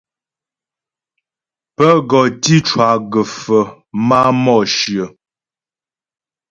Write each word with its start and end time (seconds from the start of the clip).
Pə́ 1.75 1.91
gɔ 2.09 2.19
tǐ 2.41 2.55
cwa 2.67 2.87
gə́fə 3.11 3.59
máa 4.07 4.29
Mǒshyə. 4.43 5.05